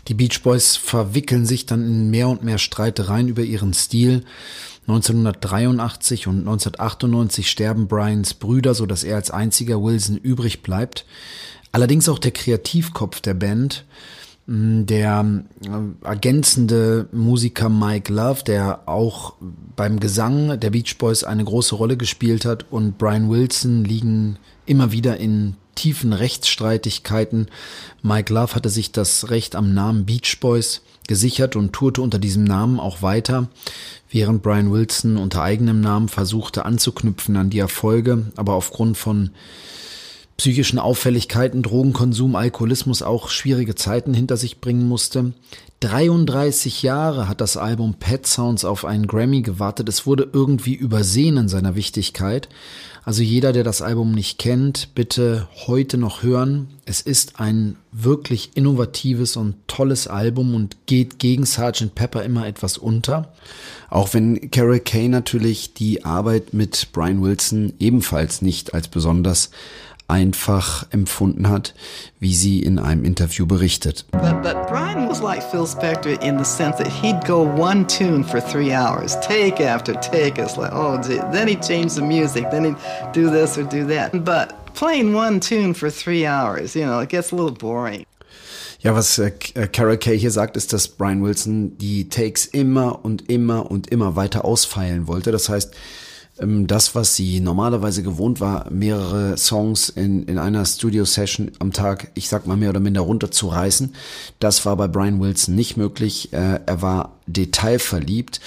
[0.08, 4.24] Die Beach Boys verwickeln sich dann in mehr und mehr Streitereien über ihren Stil.
[4.82, 11.06] 1983 und 1998 sterben Brians Brüder, so dass er als einziger Wilson übrig bleibt.
[11.70, 13.84] Allerdings auch der Kreativkopf der Band,
[14.46, 19.34] der äh, ergänzende Musiker Mike Love, der auch
[19.76, 24.90] beim Gesang der Beach Boys eine große Rolle gespielt hat und Brian Wilson liegen immer
[24.90, 27.46] wieder in tiefen Rechtsstreitigkeiten.
[28.02, 32.44] Mike Love hatte sich das Recht am Namen Beach Boys gesichert und tourte unter diesem
[32.44, 33.48] Namen auch weiter,
[34.10, 39.30] während Brian Wilson unter eigenem Namen versuchte anzuknüpfen an die Erfolge, aber aufgrund von
[40.36, 45.32] psychischen Auffälligkeiten, Drogenkonsum, Alkoholismus auch schwierige Zeiten hinter sich bringen musste.
[45.80, 49.88] 33 Jahre hat das Album Pet Sounds auf einen Grammy gewartet.
[49.88, 52.48] Es wurde irgendwie übersehen in seiner Wichtigkeit.
[53.04, 56.68] Also jeder, der das Album nicht kennt, bitte heute noch hören.
[56.84, 61.96] Es ist ein wirklich innovatives und tolles Album und geht gegen Sgt.
[61.96, 63.32] Pepper immer etwas unter.
[63.90, 69.50] Auch wenn Carol Kay natürlich die Arbeit mit Brian Wilson ebenfalls nicht als besonders
[70.12, 71.72] einfach empfunden hat,
[72.20, 74.04] wie sie in einem Interview berichtet.
[74.12, 78.22] But, but Brian was like Phil Spector in the sense that he'd go one tune
[78.22, 80.38] for three hours, take after take.
[80.38, 81.18] It's like, oh, gee.
[81.32, 82.76] then he'd change the music, then he'd
[83.12, 84.22] do this or do that.
[84.22, 88.04] But playing one tune for three hours, you know, it gets a little boring.
[88.80, 89.30] Ja, was äh,
[89.72, 94.14] Carol Kay hier sagt, ist, dass Brian Wilson die Takes immer und immer und immer
[94.16, 95.30] weiter ausfeilen wollte.
[95.32, 95.72] Das heißt,
[96.38, 102.28] das, was sie normalerweise gewohnt war, mehrere Songs in, in einer Studio-Session am Tag, ich
[102.28, 103.94] sag mal mehr oder minder runterzureißen.
[104.40, 106.32] Das war bei Brian Wilson nicht möglich.
[106.32, 108.40] Äh, er war detailverliebt.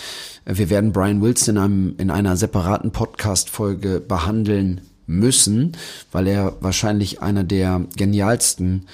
[0.45, 5.73] Wir werden Brian Wilson in, einem, in einer separaten Podcast-Folge behandeln müssen,
[6.11, 8.87] weil er wahrscheinlich einer der genialsten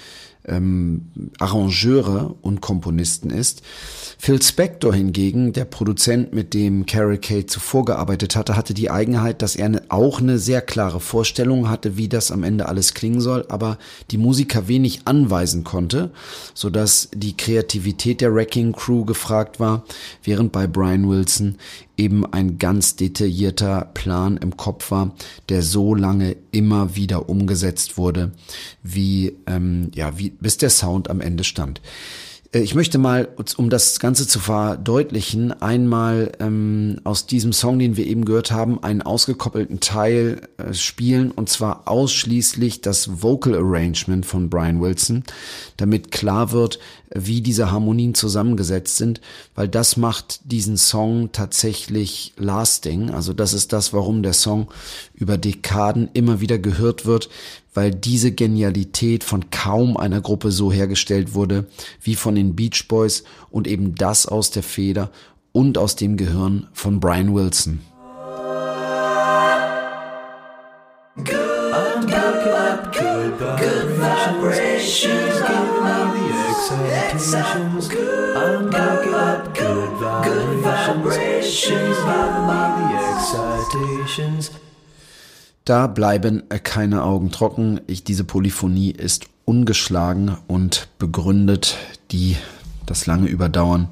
[0.47, 3.61] ähm, Arrangeure und Komponisten ist.
[4.17, 9.41] Phil Spector hingegen, der Produzent, mit dem Carol Kay zuvor gearbeitet hatte, hatte die Eigenheit,
[9.41, 13.21] dass er eine, auch eine sehr klare Vorstellung hatte, wie das am Ende alles klingen
[13.21, 13.77] soll, aber
[14.11, 16.11] die Musiker wenig anweisen konnte,
[16.53, 19.85] so dass die Kreativität der Wrecking Crew gefragt war,
[20.23, 21.55] während bei Brian Wilson
[21.97, 25.13] eben ein ganz detaillierter Plan im Kopf war,
[25.49, 28.31] der so lange immer wieder umgesetzt wurde,
[28.81, 31.81] wie ähm, ja, wie bis der Sound am Ende stand.
[32.51, 37.97] Äh, ich möchte mal, um das Ganze zu verdeutlichen, einmal ähm, aus diesem Song, den
[37.97, 44.25] wir eben gehört haben, einen ausgekoppelten Teil äh, spielen und zwar ausschließlich das Vocal Arrangement
[44.25, 45.23] von Brian Wilson,
[45.77, 46.79] damit klar wird,
[47.13, 49.19] wie diese Harmonien zusammengesetzt sind,
[49.53, 53.09] weil das macht diesen Song tatsächlich lasting.
[53.09, 54.69] Also das ist das, warum der Song
[55.13, 57.29] über Dekaden immer wieder gehört wird,
[57.73, 61.65] weil diese Genialität von kaum einer Gruppe so hergestellt wurde
[62.01, 65.11] wie von den Beach Boys und eben das aus der Feder
[65.51, 67.79] und aus dem Gehirn von Brian Wilson.
[85.65, 87.81] Da bleiben keine Augen trocken.
[87.87, 91.77] Ich, diese Polyphonie ist ungeschlagen und begründet
[92.11, 92.37] die,
[92.85, 93.89] das lange Überdauern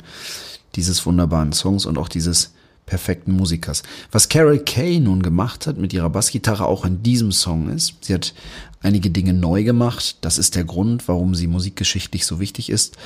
[0.76, 2.54] dieses wunderbaren Songs und auch dieses
[2.90, 3.84] perfekten Musikers.
[4.12, 8.16] Was Carol Kay nun gemacht hat mit ihrer Bassgitarre auch in diesem Song ist, sie
[8.16, 8.34] hat
[8.82, 10.18] einige Dinge neu gemacht.
[10.22, 12.98] Das ist der Grund, warum sie musikgeschichtlich so wichtig ist.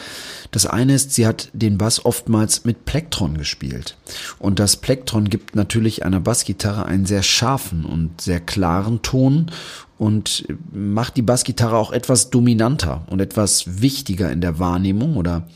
[0.51, 3.97] Das eine ist, sie hat den Bass oftmals mit Plektron gespielt.
[4.39, 9.51] Und das Plektron gibt natürlich einer Bassgitarre einen sehr scharfen und sehr klaren Ton
[9.97, 15.47] und macht die Bassgitarre auch etwas dominanter und etwas wichtiger in der Wahrnehmung oder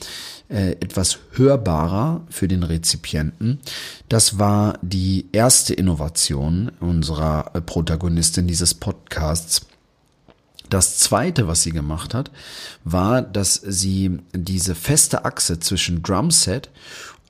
[0.50, 3.60] äh, etwas hörbarer für den Rezipienten.
[4.10, 9.66] Das war die erste Innovation unserer äh, Protagonistin dieses Podcasts.
[10.70, 12.32] Das zweite, was sie gemacht hat,
[12.84, 16.70] war, dass sie diese feste Achse zwischen Drumset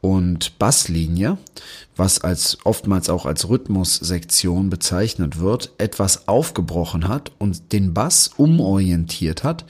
[0.02, 1.38] und Basslinie,
[1.96, 9.44] was als oftmals auch als Rhythmussektion bezeichnet wird, etwas aufgebrochen hat und den Bass umorientiert
[9.44, 9.66] hat,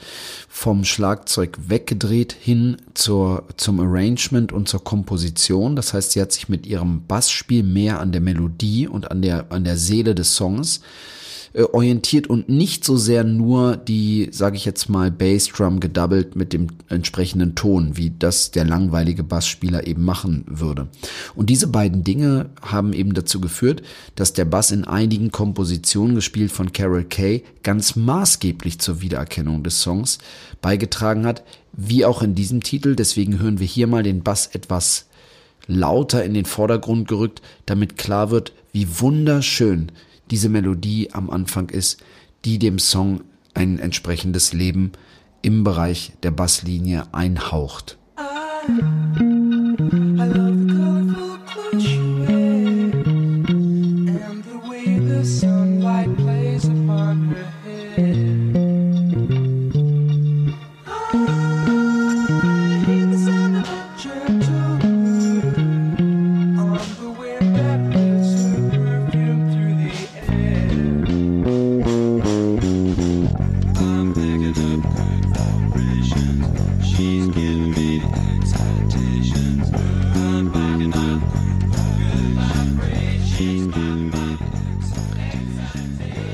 [0.48, 5.76] vom Schlagzeug weggedreht hin zur, zum Arrangement und zur Komposition.
[5.76, 9.50] Das heißt, sie hat sich mit ihrem Bassspiel mehr an der Melodie und an der,
[9.50, 11.17] an der Seele des Songs äh,
[11.54, 16.68] orientiert und nicht so sehr nur die, sage ich jetzt mal, Bassdrum gedoubled mit dem
[16.88, 20.88] entsprechenden Ton, wie das der langweilige Bassspieler eben machen würde.
[21.34, 23.82] Und diese beiden Dinge haben eben dazu geführt,
[24.14, 29.80] dass der Bass in einigen Kompositionen gespielt von Carol Kay ganz maßgeblich zur Wiedererkennung des
[29.80, 30.18] Songs
[30.60, 31.42] beigetragen hat,
[31.72, 32.94] wie auch in diesem Titel.
[32.94, 35.06] Deswegen hören wir hier mal den Bass etwas
[35.66, 39.92] lauter in den Vordergrund gerückt, damit klar wird, wie wunderschön
[40.30, 42.02] diese Melodie am Anfang ist,
[42.44, 43.22] die dem Song
[43.54, 44.92] ein entsprechendes Leben
[45.42, 47.98] im Bereich der Basslinie einhaucht.
[50.20, 50.57] I'm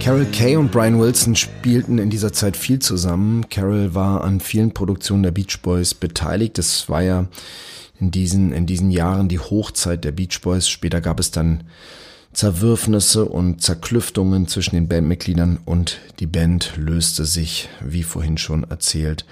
[0.00, 3.48] Carol Kay und Brian Wilson spielten in dieser Zeit viel zusammen.
[3.50, 6.56] Carol war an vielen Produktionen der Beach Boys beteiligt.
[6.56, 7.26] Das war ja
[8.00, 10.66] in diesen, in diesen Jahren die Hochzeit der Beach Boys.
[10.66, 11.64] Später gab es dann
[12.32, 19.26] Zerwürfnisse und Zerklüftungen zwischen den Bandmitgliedern und die Band löste sich, wie vorhin schon erzählt,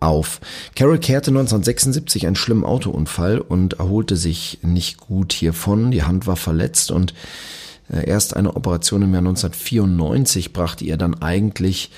[0.00, 0.40] auf.
[0.74, 5.90] Carol kehrte 1976 einen schlimmen Autounfall und erholte sich nicht gut hiervon.
[5.90, 7.14] Die Hand war verletzt und
[7.92, 11.90] äh, erst eine Operation im Jahr 1994 brachte ihr dann eigentlich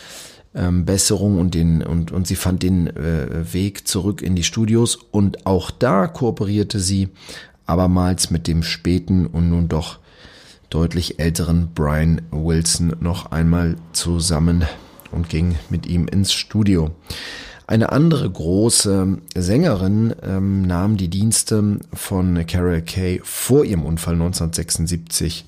[0.55, 4.97] ähm, Besserung und den und und sie fand den äh, Weg zurück in die Studios
[5.11, 7.09] und auch da kooperierte sie
[7.66, 9.99] abermals mit dem späten und nun doch
[10.70, 14.64] deutlich älteren Brian Wilson noch einmal zusammen
[15.12, 16.90] und ging mit ihm ins Studio.
[17.68, 25.44] Eine andere große Sängerin ähm, nahm die Dienste von Carol Kay vor ihrem Unfall 1976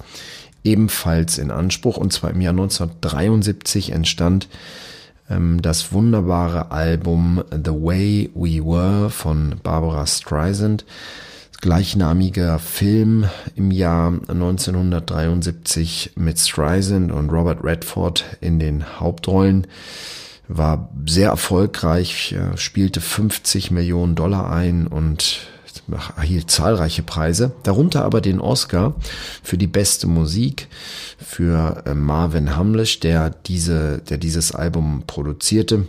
[0.64, 1.96] ebenfalls in Anspruch.
[1.96, 4.48] Und zwar im Jahr 1973 entstand
[5.30, 10.84] ähm, das wunderbare Album The Way We Were von Barbara Streisand.
[11.60, 19.66] Gleichnamiger Film im Jahr 1973 mit Streisand und Robert Redford in den Hauptrollen
[20.48, 25.48] war sehr erfolgreich, spielte 50 Millionen Dollar ein und
[26.16, 28.94] erhielt zahlreiche Preise, darunter aber den Oscar
[29.42, 30.68] für die beste Musik
[31.18, 35.88] für äh, Marvin Hamlisch, der diese, der dieses Album produzierte,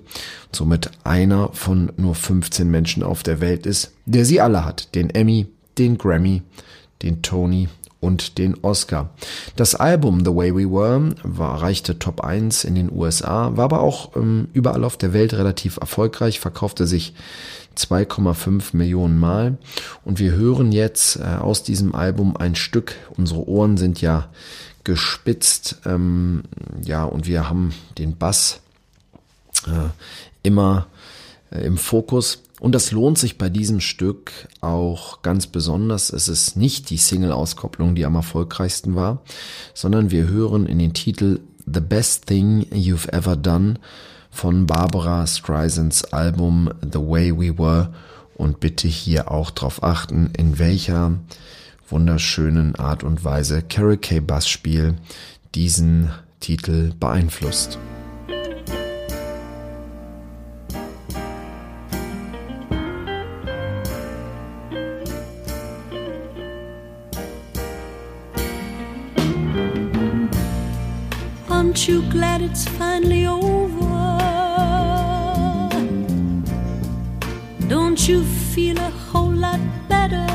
[0.51, 5.09] somit einer von nur 15 Menschen auf der Welt ist, der sie alle hat, den
[5.09, 5.47] Emmy,
[5.77, 6.41] den Grammy,
[7.01, 7.69] den Tony
[7.99, 9.09] und den Oscar.
[9.55, 13.81] Das Album The Way We Were war, reichte Top 1 in den USA, war aber
[13.81, 17.13] auch ähm, überall auf der Welt relativ erfolgreich, verkaufte sich
[17.77, 19.57] 2,5 Millionen Mal.
[20.05, 22.95] Und wir hören jetzt äh, aus diesem Album ein Stück.
[23.17, 24.29] Unsere Ohren sind ja
[24.83, 26.43] gespitzt, ähm,
[26.83, 28.61] ja, und wir haben den Bass
[29.67, 29.89] äh,
[30.41, 30.87] immer
[31.51, 32.43] äh, im Fokus.
[32.59, 34.31] Und das lohnt sich bei diesem Stück
[34.61, 36.11] auch ganz besonders.
[36.11, 39.21] Es ist nicht die Single-Auskopplung, die am erfolgreichsten war,
[39.73, 43.75] sondern wir hören in den Titel The Best Thing You've Ever Done
[44.29, 47.93] von Barbara Streisands Album The Way We Were
[48.35, 51.19] und bitte hier auch darauf achten, in welcher
[51.89, 54.19] wunderschönen Art und Weise Carol K.
[54.19, 54.95] Bass Spiel
[55.55, 57.79] diesen Titel beeinflusst.
[71.79, 74.19] Aren't you glad it's finally over?
[77.69, 80.27] Don't you feel a whole lot better?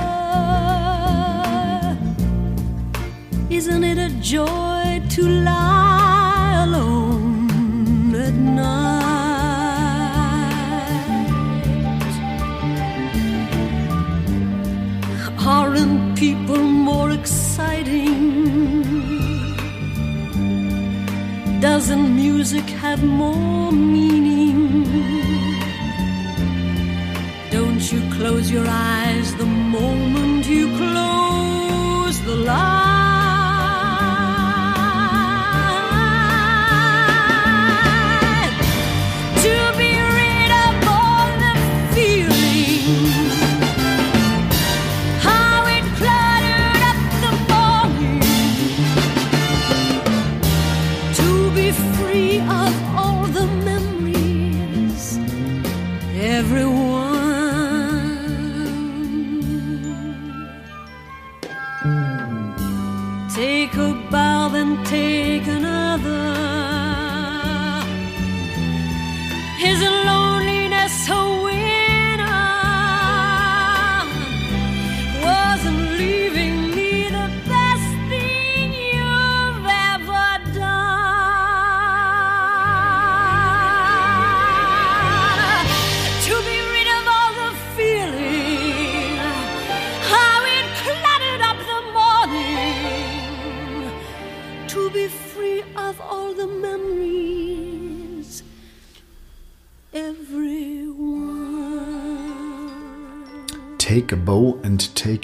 [3.50, 9.04] Isn't it a joy to lie alone at night?
[15.46, 18.83] Aren't people more exciting?
[21.70, 24.84] Doesn't music have more meaning?
[27.50, 32.83] Don't you close your eyes the moment you close the light?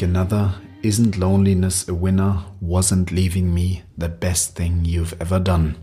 [0.01, 0.55] Take another.
[0.83, 2.45] Isn't loneliness a winner?
[2.61, 5.75] Wasn't leaving me the best thing you've ever done?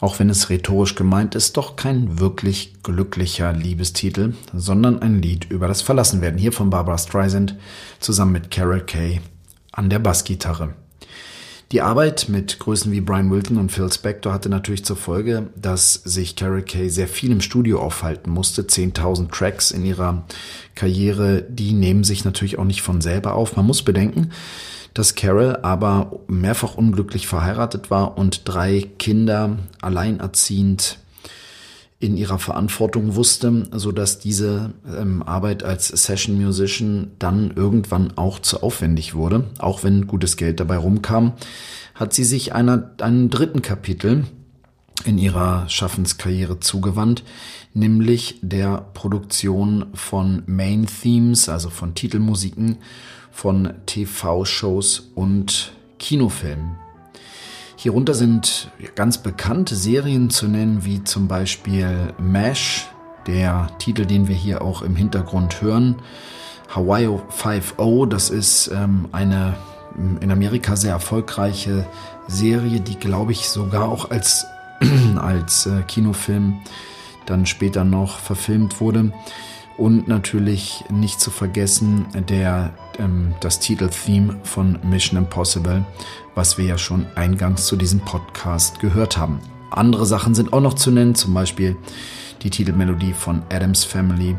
[0.00, 5.66] Auch wenn es rhetorisch gemeint ist, doch kein wirklich glücklicher Liebestitel, sondern ein Lied über
[5.66, 6.38] das Verlassenwerden.
[6.38, 7.56] Hier von Barbara Streisand
[7.98, 9.22] zusammen mit Carol Kay
[9.72, 10.74] an der Bassgitarre.
[11.72, 15.94] Die Arbeit mit Größen wie Brian Wilton und Phil Spector hatte natürlich zur Folge, dass
[15.94, 18.62] sich Carol Kay sehr viel im Studio aufhalten musste.
[18.62, 20.24] 10.000 Tracks in ihrer
[20.76, 23.56] Karriere, die nehmen sich natürlich auch nicht von selber auf.
[23.56, 24.30] Man muss bedenken,
[24.94, 30.98] dass Carol aber mehrfach unglücklich verheiratet war und drei Kinder alleinerziehend
[31.98, 38.38] in ihrer Verantwortung wusste, so dass diese ähm, Arbeit als Session Musician dann irgendwann auch
[38.38, 39.44] zu aufwendig wurde.
[39.58, 41.32] Auch wenn gutes Geld dabei rumkam,
[41.94, 44.24] hat sie sich einer, einem dritten Kapitel
[45.04, 47.22] in ihrer Schaffenskarriere zugewandt,
[47.72, 52.78] nämlich der Produktion von Main Themes, also von Titelmusiken
[53.30, 56.85] von TV-Shows und Kinofilmen.
[57.78, 62.86] Hierunter sind ganz bekannte Serien zu nennen, wie zum Beispiel MASH,
[63.26, 65.96] der Titel, den wir hier auch im Hintergrund hören.
[66.74, 69.54] Hawaii 5.0, das ist ähm, eine
[70.20, 71.86] in Amerika sehr erfolgreiche
[72.28, 74.46] Serie, die glaube ich sogar auch als,
[75.16, 76.60] als äh, Kinofilm
[77.26, 79.12] dann später noch verfilmt wurde.
[79.76, 85.84] Und natürlich nicht zu vergessen der, ähm, das Titeltheme von Mission Impossible,
[86.34, 89.40] was wir ja schon eingangs zu diesem Podcast gehört haben.
[89.70, 91.76] Andere Sachen sind auch noch zu nennen, zum Beispiel
[92.42, 94.36] die Titelmelodie von Adams Family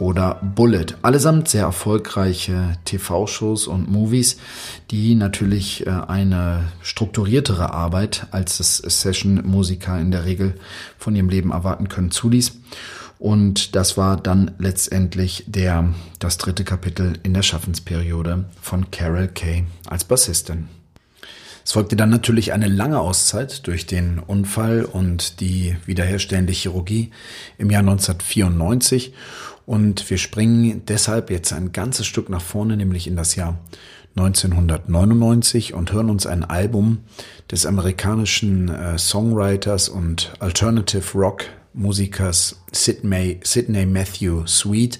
[0.00, 0.86] oder Bullet.
[1.02, 4.38] Allesamt sehr erfolgreiche TV-Shows und Movies,
[4.90, 10.54] die natürlich äh, eine strukturiertere Arbeit, als das Session-Musiker in der Regel
[10.98, 12.52] von ihrem Leben erwarten können, zuließ.
[13.20, 19.64] Und das war dann letztendlich der, das dritte Kapitel in der Schaffensperiode von Carol Kay
[19.86, 20.68] als Bassistin.
[21.62, 27.10] Es folgte dann natürlich eine lange Auszeit durch den Unfall und die wiederherstellende Chirurgie
[27.58, 29.12] im Jahr 1994
[29.66, 33.58] und wir springen deshalb jetzt ein ganzes Stück nach vorne, nämlich in das Jahr
[34.16, 37.00] 1999 und hören uns ein Album
[37.50, 44.98] des amerikanischen äh, Songwriters und Alternative Rock Musikers Sidney, Sidney Matthew Sweet,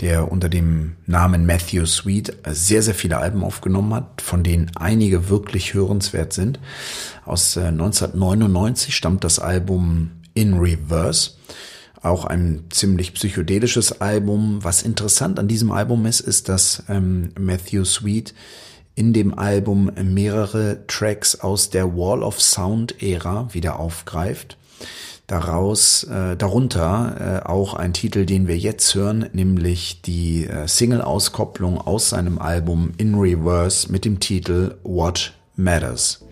[0.00, 5.28] der unter dem Namen Matthew Sweet sehr, sehr viele Alben aufgenommen hat, von denen einige
[5.28, 6.58] wirklich hörenswert sind.
[7.24, 11.32] Aus 1999 äh, stammt das Album In Reverse.
[12.02, 14.60] Auch ein ziemlich psychedelisches Album.
[14.62, 18.34] Was interessant an diesem Album ist, ist, dass ähm, Matthew Sweet
[18.94, 24.56] in dem Album mehrere Tracks aus der Wall of Sound Ära wieder aufgreift
[25.30, 31.78] daraus äh, darunter äh, auch ein Titel, den wir jetzt hören, nämlich die äh, Single-Auskopplung
[31.78, 36.24] aus seinem Album In Reverse mit dem Titel What Matters.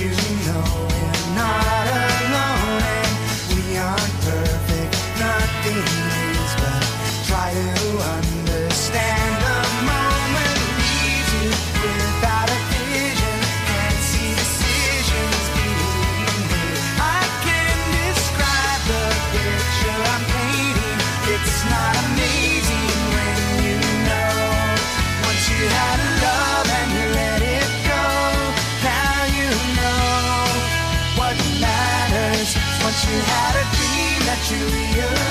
[0.00, 0.10] You
[0.46, 1.17] know
[34.48, 35.27] Julia.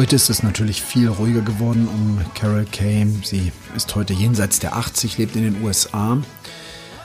[0.00, 3.06] Heute ist es natürlich viel ruhiger geworden um Carol Kay.
[3.22, 6.16] Sie ist heute jenseits der 80, lebt in den USA.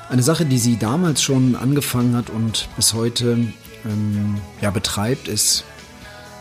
[0.07, 3.49] Eine Sache, die sie damals schon angefangen hat und bis heute
[3.83, 5.65] ähm, ja, betreibt, ist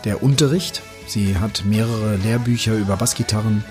[0.05, 0.81] der Unterricht.
[1.07, 3.65] Sie hat mehrere Lehrbücher über Bassgitarren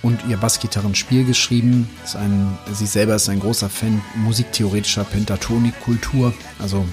[0.00, 1.90] und ihr Bassgitarrenspiel geschrieben.
[2.14, 6.86] Ein, sie selber ist ein großer Fan musiktheoretischer Pentatonikkultur, also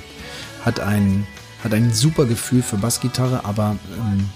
[0.66, 1.26] hat ein,
[1.64, 4.30] hat ein super Gefühl für Bassgitarre, aber ähm,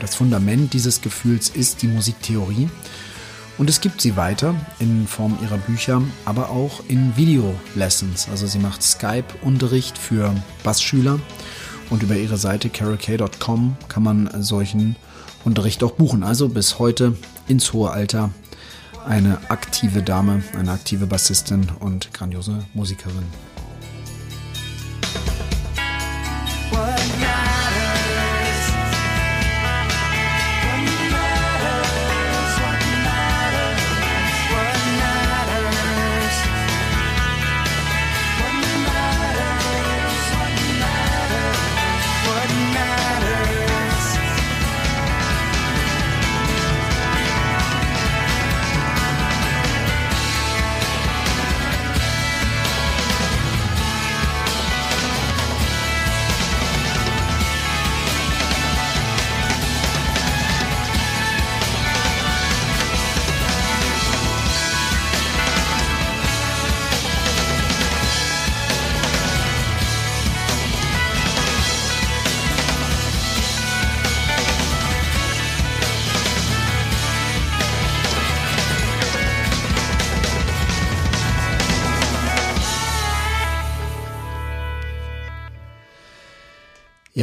[0.00, 2.68] das Fundament dieses Gefühls ist die Musiktheorie.
[3.58, 8.28] Und es gibt sie weiter in Form ihrer Bücher, aber auch in Video-Lessons.
[8.30, 10.32] Also sie macht Skype-Unterricht für
[10.62, 11.18] Bassschüler
[11.90, 14.94] und über ihre Seite carolk.com kann man solchen
[15.44, 16.22] Unterricht auch buchen.
[16.22, 17.16] Also bis heute
[17.48, 18.30] ins hohe Alter
[19.06, 23.47] eine aktive Dame, eine aktive Bassistin und grandiose Musikerin.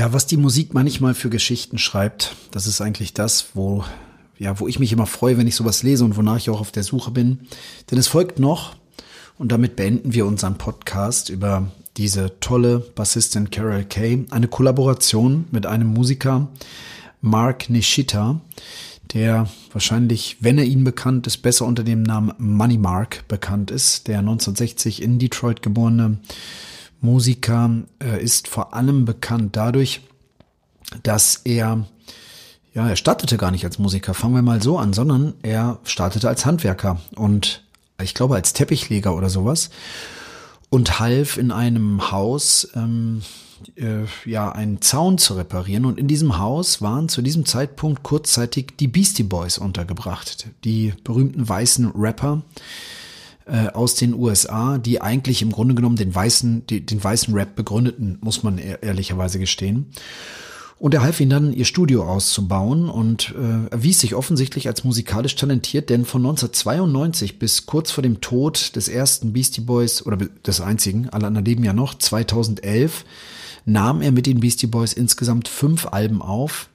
[0.05, 3.83] Ja, was die Musik manchmal für Geschichten schreibt, das ist eigentlich das, wo,
[4.37, 6.71] ja, wo ich mich immer freue, wenn ich sowas lese und wonach ich auch auf
[6.71, 7.39] der Suche bin.
[7.89, 8.75] Denn es folgt noch,
[9.39, 15.65] und damit beenden wir unseren Podcast über diese tolle Bassistin Carol Kay, eine Kollaboration mit
[15.65, 16.49] einem Musiker,
[17.21, 18.39] Mark Nishita,
[19.15, 24.07] der wahrscheinlich, wenn er Ihnen bekannt ist, besser unter dem Namen Money Mark bekannt ist,
[24.07, 26.19] der 1960 in Detroit geborene
[27.05, 30.01] Musiker äh, ist vor allem bekannt dadurch,
[31.03, 31.85] dass er,
[32.73, 36.27] ja, er startete gar nicht als Musiker, fangen wir mal so an, sondern er startete
[36.27, 37.63] als Handwerker und
[38.01, 39.69] ich glaube als Teppichleger oder sowas
[40.69, 43.21] und half in einem Haus, ähm,
[43.75, 45.85] äh, ja, einen Zaun zu reparieren.
[45.85, 51.47] Und in diesem Haus waren zu diesem Zeitpunkt kurzzeitig die Beastie Boys untergebracht, die berühmten
[51.47, 52.41] weißen Rapper,
[53.45, 58.17] äh, aus den USA, die eigentlich im Grunde genommen den weißen, den weißen Rap begründeten,
[58.21, 59.87] muss man ehr ehrlicherweise gestehen.
[60.77, 65.35] Und er half ihnen dann, ihr Studio auszubauen und äh, erwies sich offensichtlich als musikalisch
[65.35, 70.59] talentiert, denn von 1992 bis kurz vor dem Tod des ersten Beastie Boys oder des
[70.59, 73.05] einzigen, alle anderen leben ja noch, 2011,
[73.63, 76.69] nahm er mit den Beastie Boys insgesamt fünf Alben auf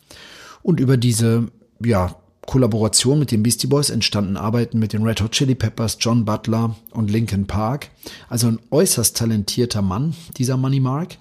[0.63, 1.49] und über diese,
[1.85, 2.17] ja,
[2.47, 6.75] Kollaboration mit den Beastie Boys entstanden Arbeiten mit den Red Hot Chili Peppers, John Butler
[6.91, 7.91] und Linkin Park.
[8.29, 11.19] Also ein äußerst talentierter Mann, dieser Money Mark.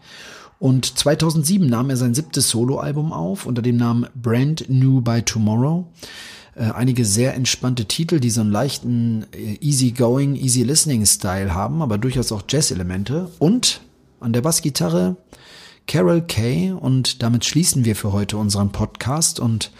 [0.59, 5.87] Und 2007 nahm er sein siebtes Soloalbum auf unter dem Namen Brand New by Tomorrow.
[6.55, 12.31] Äh, einige sehr entspannte Titel, die so einen leichten äh, easy-going, easy-listening-Style haben, aber durchaus
[12.31, 13.29] auch Jazz-Elemente.
[13.39, 13.81] Und
[14.19, 15.15] an der Bassgitarre
[15.87, 16.71] Carol Kay.
[16.71, 19.71] Und damit schließen wir für heute unseren Podcast und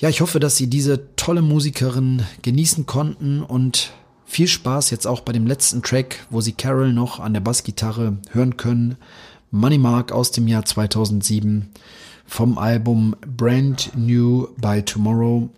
[0.00, 3.92] ja, ich hoffe, dass Sie diese tolle Musikerin genießen konnten und
[4.24, 8.16] viel Spaß jetzt auch bei dem letzten Track, wo Sie Carol noch an der Bassgitarre
[8.32, 8.96] hören können.
[9.50, 11.68] Money Mark aus dem Jahr 2007
[12.24, 15.50] vom Album Brand New by Tomorrow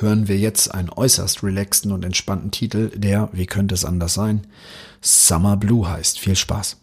[0.00, 4.42] hören wir jetzt einen äußerst relaxten und entspannten Titel, der, wie könnte es anders sein,
[5.00, 6.18] Summer Blue heißt.
[6.18, 6.76] Viel Spaß.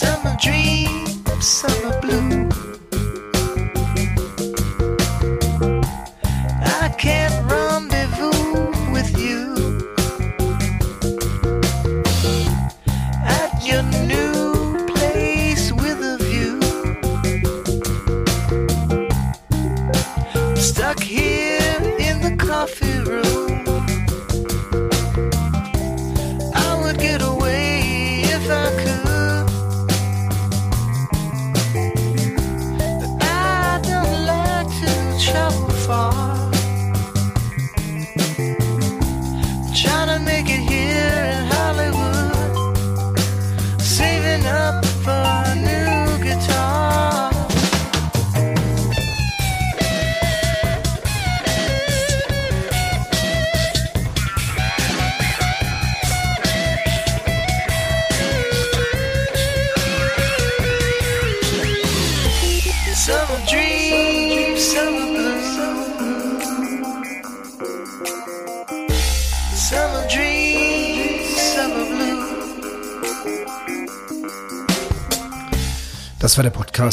[0.00, 1.10] summer dreams.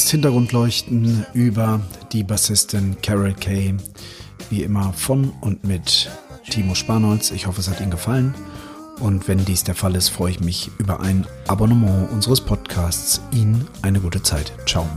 [0.07, 1.81] Podcast Hintergrundleuchten über
[2.13, 3.75] die Bassistin Carol Kay.
[4.49, 6.09] Wie immer von und mit
[6.49, 7.31] Timo Spanholz.
[7.31, 8.33] Ich hoffe, es hat Ihnen gefallen.
[9.01, 13.19] Und wenn dies der Fall ist, freue ich mich über ein Abonnement unseres Podcasts.
[13.33, 14.53] Ihnen eine gute Zeit.
[14.65, 14.87] Ciao.